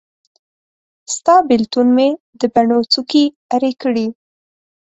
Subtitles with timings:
[1.13, 2.09] ستا بیلتون مې
[2.39, 4.07] د بڼو څوکي ارې کړې